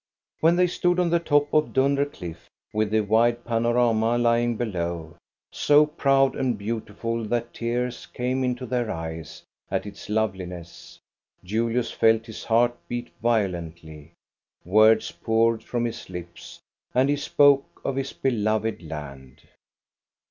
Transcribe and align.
When 0.39 0.55
they 0.55 0.65
stood 0.65 0.99
on 0.99 1.11
the 1.11 1.19
top 1.19 1.53
of 1.53 1.73
Dunder 1.73 2.07
Cliff, 2.07 2.49
with 2.73 2.89
the 2.89 3.01
wide 3.01 3.45
panorama 3.45 4.17
lying 4.17 4.57
below, 4.57 5.15
so 5.51 5.85
proud 5.85 6.35
and 6.35 6.57
beautiful 6.57 7.23
that 7.25 7.53
tears 7.53 8.07
came 8.07 8.43
into 8.43 8.65
their 8.65 8.89
eyes 8.89 9.43
at 9.69 9.85
its 9.85 10.09
loveliness, 10.09 10.97
Julius 11.43 11.91
felt 11.91 12.25
his 12.25 12.43
heart 12.45 12.75
beat 12.87 13.11
violently; 13.21 14.13
words 14.65 15.11
poured 15.11 15.63
from 15.63 15.85
his 15.85 16.09
lips, 16.09 16.59
and 16.95 17.07
he 17.07 17.15
spoke 17.15 17.79
of 17.85 17.95
his 17.95 18.11
beloved 18.11 18.81
land. 18.81 19.43